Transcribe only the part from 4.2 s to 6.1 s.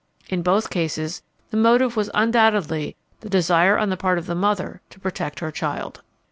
the mother to protect her child.